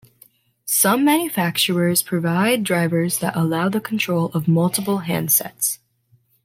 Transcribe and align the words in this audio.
Some 0.65 1.05
manufacturers 1.05 2.01
provide 2.01 2.63
drivers 2.63 3.19
that 3.19 3.35
allow 3.35 3.69
the 3.69 3.79
control 3.79 4.31
of 4.33 4.47
multiple 4.47 5.01
handsets. 5.01 5.77